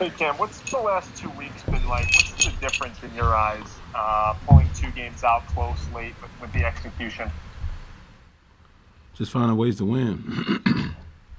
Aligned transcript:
Hey 0.00 0.08
Cam, 0.08 0.34
what's 0.38 0.58
the 0.70 0.78
last 0.78 1.14
two 1.14 1.28
weeks 1.32 1.62
been 1.64 1.86
like? 1.86 2.06
What's 2.06 2.46
the 2.46 2.52
difference 2.58 3.02
in 3.02 3.14
your 3.14 3.34
eyes, 3.34 3.66
uh, 3.94 4.34
pulling 4.48 4.66
two 4.74 4.90
games 4.92 5.22
out 5.24 5.46
close 5.48 5.76
late 5.94 6.14
with, 6.22 6.30
with 6.40 6.50
the 6.54 6.64
execution? 6.64 7.30
Just 9.12 9.30
finding 9.30 9.58
ways 9.58 9.76
to 9.76 9.84
win, 9.84 10.94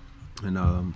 and 0.43 0.59
um, 0.59 0.93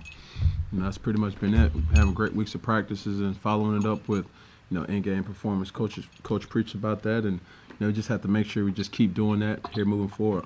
know, 0.70 0.84
that's 0.84 0.96
pretty 0.96 1.18
much 1.18 1.40
been 1.40 1.54
it. 1.54 1.72
Having 1.96 2.14
great 2.14 2.34
weeks 2.34 2.54
of 2.54 2.62
practices 2.62 3.18
and 3.18 3.36
following 3.36 3.80
it 3.80 3.84
up 3.84 4.06
with, 4.06 4.26
you 4.70 4.78
know, 4.78 4.84
in-game 4.84 5.24
performance. 5.24 5.72
Coaches, 5.72 6.06
coach 6.22 6.48
preached 6.48 6.74
about 6.76 7.02
that, 7.02 7.24
and 7.24 7.40
you 7.70 7.76
know, 7.80 7.88
we 7.88 7.92
just 7.92 8.08
have 8.08 8.22
to 8.22 8.28
make 8.28 8.46
sure 8.46 8.64
we 8.64 8.70
just 8.70 8.92
keep 8.92 9.12
doing 9.12 9.40
that 9.40 9.58
here 9.72 9.84
moving 9.84 10.06
forward. 10.06 10.44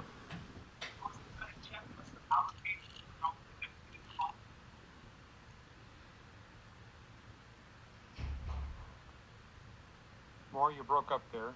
More, 10.61 10.71
you 10.71 10.83
broke 10.83 11.11
up 11.11 11.23
there. 11.33 11.55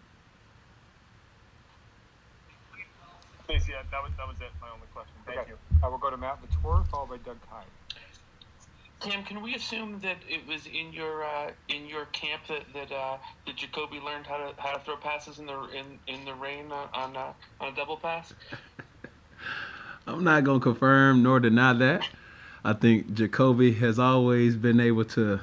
Stacey, 3.45 3.73
yeah, 3.73 3.83
that 3.91 4.03
was 4.03 4.13
that 4.17 4.27
was 4.27 4.37
it. 4.41 4.49
My 4.63 4.69
only 4.71 4.87
question. 4.95 5.13
Thank 5.27 5.41
Okay. 5.41 5.51
you. 5.51 5.59
I 5.83 5.89
will 5.89 5.99
go 5.99 6.09
to 6.09 6.17
Matt 6.17 6.39
Latour, 6.41 6.87
followed 6.91 7.11
by 7.11 7.19
Doug 7.19 7.37
Kyed. 7.51 7.67
Cam, 9.01 9.23
can 9.23 9.43
we 9.43 9.55
assume 9.55 10.01
that 10.01 10.17
it 10.27 10.47
was 10.49 10.65
in 10.65 10.95
your 10.95 11.23
uh, 11.23 11.51
in 11.69 11.85
your 11.87 12.07
camp 12.07 12.47
that 12.49 12.65
that 12.73 12.91
uh, 12.91 13.19
that 13.45 13.57
Jakobi 13.57 14.03
learned 14.03 14.27
how 14.27 14.39
to 14.39 14.55
how 14.57 14.73
to 14.73 14.81
throw 14.83 14.97
passes 14.97 15.39
in 15.39 15.45
the 15.45 15.61
in, 15.75 15.99
in 16.07 16.25
the 16.25 16.33
rain 16.33 16.73
on 16.73 16.89
on, 16.95 17.15
uh, 17.15 17.35
on 17.61 17.75
a 17.75 17.77
double 17.77 17.99
pass? 17.99 18.33
I'm 20.07 20.25
not 20.25 20.45
gonna 20.45 20.61
confirm 20.61 21.23
nor 21.23 21.41
deny 21.41 21.75
that. 21.75 22.09
I 22.65 22.73
think 22.73 23.09
Jakobi 23.09 23.77
has 23.81 23.99
always 23.99 24.57
been 24.57 24.81
able 24.81 25.05
to 25.05 25.41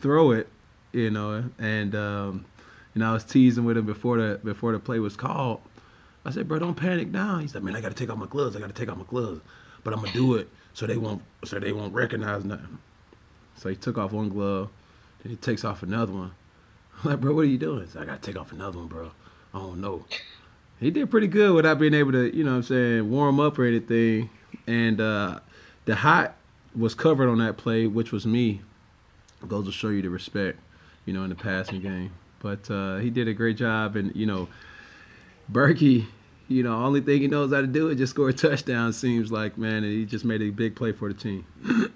throw 0.00 0.30
it, 0.30 0.48
you 0.94 1.10
know, 1.10 1.50
and 1.58 1.94
um, 1.94 2.46
know 3.00 3.10
I 3.10 3.12
was 3.14 3.24
teasing 3.24 3.64
with 3.64 3.76
him 3.76 3.86
before 3.86 4.18
the 4.18 4.40
before 4.42 4.72
the 4.72 4.78
play 4.78 4.98
was 4.98 5.16
called. 5.16 5.60
I 6.24 6.30
said, 6.30 6.48
"Bro, 6.48 6.60
don't 6.60 6.74
panic 6.74 7.08
now." 7.08 7.38
He 7.38 7.46
said, 7.46 7.62
"Man, 7.62 7.74
I 7.74 7.80
got 7.80 7.90
to 7.90 7.94
take 7.94 8.10
off 8.10 8.18
my 8.18 8.26
gloves. 8.26 8.54
I 8.56 8.60
got 8.60 8.68
to 8.68 8.74
take 8.74 8.90
off 8.90 8.98
my 8.98 9.04
gloves, 9.04 9.40
but 9.82 9.92
I'm 9.92 10.00
gonna 10.00 10.12
do 10.12 10.34
it 10.34 10.48
so 10.74 10.86
they 10.86 10.96
won't 10.96 11.22
so 11.44 11.58
they 11.58 11.72
won't 11.72 11.94
recognize 11.94 12.44
nothing." 12.44 12.78
So 13.56 13.68
he 13.68 13.76
took 13.76 13.98
off 13.98 14.12
one 14.12 14.28
glove, 14.28 14.70
then 15.22 15.30
he 15.30 15.36
takes 15.36 15.64
off 15.64 15.82
another 15.82 16.12
one. 16.12 16.32
I'm 17.02 17.10
like, 17.10 17.20
"Bro, 17.20 17.34
what 17.34 17.42
are 17.42 17.44
you 17.44 17.58
doing?" 17.58 17.88
"I 17.98 18.04
got 18.04 18.22
to 18.22 18.30
take 18.30 18.40
off 18.40 18.52
another 18.52 18.78
one, 18.78 18.88
bro. 18.88 19.12
I 19.54 19.58
don't 19.58 19.80
know." 19.80 20.04
He 20.82 20.90
did 20.90 21.12
pretty 21.12 21.28
good 21.28 21.54
without 21.54 21.78
being 21.78 21.94
able 21.94 22.10
to, 22.10 22.36
you 22.36 22.42
know 22.42 22.50
what 22.50 22.56
I'm 22.56 22.62
saying, 22.64 23.08
warm 23.08 23.38
up 23.38 23.56
or 23.56 23.64
anything. 23.64 24.30
And 24.66 25.00
uh, 25.00 25.38
the 25.84 25.94
hot 25.94 26.34
was 26.74 26.92
covered 26.92 27.28
on 27.28 27.38
that 27.38 27.56
play, 27.56 27.86
which 27.86 28.10
was 28.10 28.26
me. 28.26 28.62
Goes 29.46 29.66
to 29.66 29.72
show 29.72 29.88
you 29.88 30.02
the 30.02 30.10
respect, 30.10 30.58
you 31.06 31.12
know, 31.12 31.22
in 31.22 31.30
the 31.30 31.36
passing 31.36 31.80
game. 31.80 32.10
But 32.42 32.68
uh, 32.70 32.96
he 32.96 33.08
did 33.08 33.28
a 33.28 33.32
great 33.32 33.56
job. 33.56 33.94
And, 33.96 34.14
you 34.16 34.26
know, 34.26 34.48
Berkey, 35.50 36.06
you 36.48 36.62
know, 36.62 36.84
only 36.84 37.00
thing 37.00 37.20
he 37.20 37.28
knows 37.28 37.52
how 37.52 37.60
to 37.60 37.66
do 37.66 37.88
is 37.88 37.98
just 37.98 38.10
score 38.10 38.28
a 38.28 38.32
touchdown, 38.32 38.92
seems 38.92 39.30
like, 39.30 39.56
man. 39.56 39.84
And 39.84 39.92
he 39.92 40.04
just 40.04 40.24
made 40.24 40.42
a 40.42 40.50
big 40.50 40.74
play 40.74 40.92
for 40.92 41.12
the 41.12 41.18
team. 41.18 41.46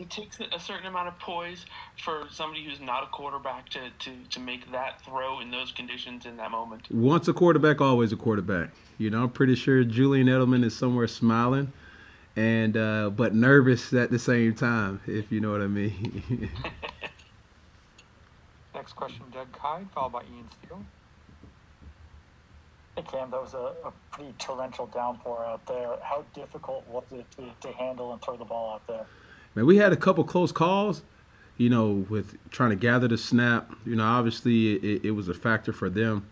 It 0.00 0.08
takes 0.08 0.40
a 0.40 0.58
certain 0.58 0.86
amount 0.86 1.08
of 1.08 1.18
poise 1.18 1.66
for 2.02 2.26
somebody 2.30 2.64
who's 2.64 2.80
not 2.80 3.04
a 3.04 3.06
quarterback 3.08 3.68
to, 3.68 3.90
to, 3.98 4.10
to 4.30 4.40
make 4.40 4.72
that 4.72 5.00
throw 5.02 5.40
in 5.40 5.50
those 5.50 5.72
conditions 5.72 6.24
in 6.24 6.38
that 6.38 6.50
moment. 6.50 6.90
Once 6.90 7.28
a 7.28 7.34
quarterback, 7.34 7.82
always 7.82 8.10
a 8.10 8.16
quarterback. 8.16 8.70
You 8.96 9.10
know, 9.10 9.24
I'm 9.24 9.30
pretty 9.30 9.54
sure 9.54 9.84
Julian 9.84 10.26
Edelman 10.26 10.64
is 10.64 10.74
somewhere 10.74 11.06
smiling, 11.06 11.72
and 12.34 12.76
uh, 12.76 13.10
but 13.10 13.34
nervous 13.34 13.92
at 13.92 14.10
the 14.10 14.18
same 14.18 14.54
time, 14.54 15.00
if 15.06 15.30
you 15.30 15.38
know 15.38 15.52
what 15.52 15.60
I 15.60 15.66
mean. 15.66 16.50
Next 18.80 18.94
question, 18.94 19.20
Doug 19.30 19.52
Kyed, 19.52 19.86
followed 19.94 20.12
by 20.12 20.22
Ian 20.22 20.48
Steele. 20.58 20.82
Hey 22.96 23.02
Cam, 23.02 23.30
that 23.30 23.42
was 23.42 23.52
a, 23.52 23.74
a 23.84 23.92
pretty 24.10 24.32
torrential 24.38 24.86
downpour 24.86 25.44
out 25.44 25.66
there. 25.66 25.98
How 26.00 26.24
difficult 26.32 26.88
was 26.88 27.04
it 27.12 27.26
to, 27.32 27.68
to 27.68 27.74
handle 27.76 28.10
and 28.14 28.22
throw 28.22 28.38
the 28.38 28.46
ball 28.46 28.72
out 28.72 28.86
there? 28.86 29.04
Man, 29.54 29.66
we 29.66 29.76
had 29.76 29.92
a 29.92 29.98
couple 29.98 30.24
close 30.24 30.50
calls, 30.50 31.02
you 31.58 31.68
know, 31.68 32.06
with 32.08 32.38
trying 32.50 32.70
to 32.70 32.76
gather 32.76 33.06
the 33.06 33.18
snap. 33.18 33.70
You 33.84 33.96
know, 33.96 34.04
obviously 34.04 34.76
it, 34.76 35.04
it 35.04 35.10
was 35.10 35.28
a 35.28 35.34
factor 35.34 35.74
for 35.74 35.90
them, 35.90 36.26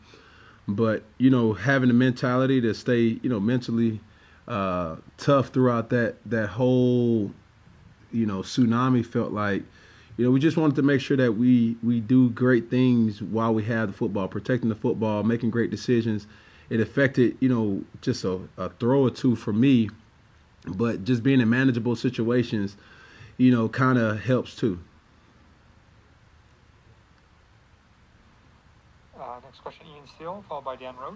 but 0.66 1.03
you 1.19 1.28
know, 1.28 1.53
having 1.53 1.88
the 1.88 1.94
mentality 1.94 2.62
to 2.62 2.72
stay, 2.72 3.19
you 3.22 3.28
know, 3.28 3.41
mentally 3.41 4.00
uh, 4.47 4.97
tough 5.19 5.48
throughout 5.48 5.91
that 5.91 6.15
that 6.25 6.48
whole, 6.48 7.30
you 8.10 8.25
know, 8.25 8.38
tsunami 8.38 9.04
felt 9.04 9.32
like. 9.32 9.65
You 10.18 10.24
know, 10.24 10.32
we 10.32 10.40
just 10.40 10.56
wanted 10.56 10.74
to 10.76 10.82
make 10.82 11.00
sure 11.00 11.16
that 11.16 11.34
we 11.34 11.76
we 11.80 12.00
do 12.00 12.30
great 12.30 12.68
things 12.68 13.22
while 13.22 13.54
we 13.54 13.62
have 13.64 13.86
the 13.86 13.94
football, 13.94 14.26
protecting 14.26 14.68
the 14.68 14.74
football, 14.74 15.22
making 15.22 15.50
great 15.50 15.70
decisions. 15.70 16.26
It 16.68 16.80
affected, 16.80 17.36
you 17.38 17.48
know, 17.48 17.84
just 18.02 18.24
a, 18.24 18.40
a 18.56 18.68
throw 18.68 19.02
or 19.02 19.10
two 19.10 19.36
for 19.36 19.52
me, 19.52 19.90
but 20.66 21.04
just 21.04 21.22
being 21.22 21.40
in 21.40 21.48
manageable 21.48 21.94
situations, 21.94 22.76
you 23.36 23.52
know, 23.52 23.68
kind 23.68 23.96
of 23.96 24.20
helps 24.20 24.56
too. 24.56 24.80
Uh, 29.18 29.38
next 29.44 29.60
question, 29.60 29.86
Ian 29.86 30.06
Steele, 30.16 30.44
followed 30.48 30.64
by 30.64 30.74
Dan 30.74 30.96
Roche. 31.00 31.14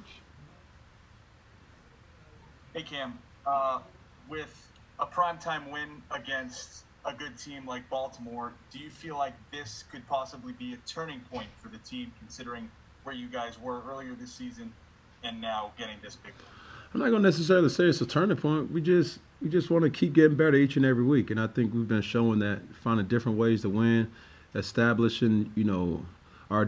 Hey 2.73 2.85
Cam, 2.85 3.19
uh, 3.45 3.81
with 4.29 4.69
a 5.01 5.07
primetime 5.07 5.73
win 5.73 6.03
against 6.13 6.85
a 7.05 7.13
good 7.13 7.37
team 7.37 7.67
like 7.67 7.89
Baltimore, 7.91 8.53
do 8.71 8.79
you 8.79 8.91
feel 8.91 9.17
like 9.17 9.35
this 9.51 9.85
could 9.91 10.07
possibly 10.07 10.53
be 10.53 10.75
a 10.75 10.77
turning 10.87 11.21
point 11.33 11.49
for 11.61 11.69
the 11.69 11.79
team, 11.79 12.13
considering 12.19 12.71
where 13.03 13.15
you 13.15 13.29
guys 13.29 13.61
were 13.61 13.83
earlier 13.91 14.15
this 14.15 14.33
season 14.33 14.73
and 15.25 15.41
now 15.41 15.73
getting 15.79 15.97
this 16.03 16.17
big? 16.17 16.33
I'm 16.95 17.01
not 17.01 17.11
gonna 17.11 17.23
necessarily 17.23 17.71
say 17.71 17.85
it's 17.85 18.01
a 18.01 18.07
turning 18.07 18.37
point. 18.37 18.71
We 18.71 18.81
just 18.81 19.19
we 19.41 19.49
just 19.49 19.71
want 19.71 19.85
to 19.85 19.91
keep 19.91 20.13
getting 20.13 20.37
better 20.37 20.57
each 20.57 20.77
and 20.77 20.85
every 20.85 21.05
week, 21.05 21.31
and 21.31 21.41
I 21.41 21.47
think 21.47 21.73
we've 21.75 21.89
been 21.89 22.03
showing 22.03 22.39
that, 22.41 22.61
finding 22.83 23.07
different 23.07 23.39
ways 23.39 23.63
to 23.63 23.71
win, 23.71 24.11
establishing 24.55 25.53
you 25.55 25.65
know 25.65 26.05
our. 26.51 26.65